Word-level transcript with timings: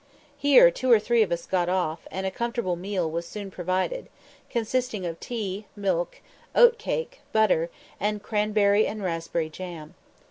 _"Here 0.35 0.71
two 0.71 0.91
or 0.91 0.97
three 0.99 1.21
of 1.21 1.31
us 1.31 1.45
got 1.45 1.69
off, 1.69 2.07
and 2.09 2.25
a 2.25 2.31
comfortable 2.31 2.75
meal 2.75 3.07
was 3.11 3.27
soon 3.27 3.51
provided, 3.51 4.09
consisting 4.49 5.05
of 5.05 5.19
tea, 5.19 5.67
milk, 5.75 6.21
oat 6.55 6.79
cake, 6.79 7.21
butter, 7.33 7.69
and 7.99 8.23
cranberry 8.23 8.87
and 8.87 9.03
raspberry 9.03 9.47
jam. 9.49 9.93